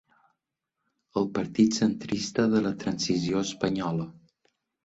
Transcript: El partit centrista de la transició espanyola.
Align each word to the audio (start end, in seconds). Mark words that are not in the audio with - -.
El 1.21 1.27
partit 1.35 1.77
centrista 1.81 2.47
de 2.57 2.65
la 2.69 2.75
transició 2.85 3.45
espanyola. 3.51 4.13